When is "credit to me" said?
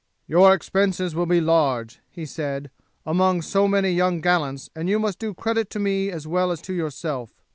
5.35-6.09